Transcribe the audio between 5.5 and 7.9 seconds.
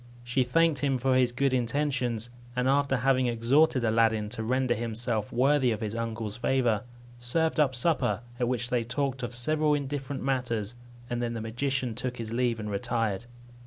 of his uncle's favour, served up